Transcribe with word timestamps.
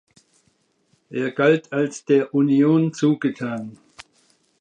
Er 1.11 1.29
galt 1.29 1.71
als 1.71 2.05
„der 2.05 2.33
Union 2.33 2.91
zugetan“. 2.91 3.77